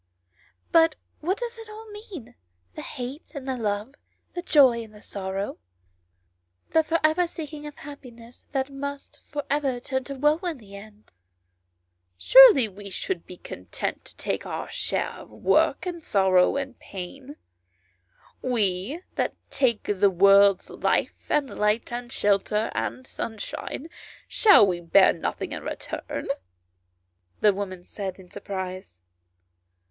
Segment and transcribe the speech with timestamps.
[0.71, 2.33] But what does it all mean
[2.73, 3.93] the hate and the love,
[4.33, 5.59] the joy and sorrow,
[6.71, 10.75] the for ever seeking for happiness that must for ever turn to woe in the
[10.75, 11.13] end
[12.17, 17.35] ?""Surely we should be content to take our share of work, and sorrow, and pain;
[18.41, 23.87] we that take the world's life, and light, and shelter, and sunshine,
[24.27, 26.27] shall we bear nothing in return?"
[27.41, 28.99] the woman said in surprise.